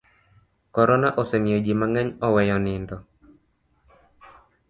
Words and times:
Korona 0.75 1.07
osemiyo 1.21 1.57
ji 1.65 1.73
mang'eny 1.79 2.09
oweyo 2.27 2.57
nindo. 2.65 2.97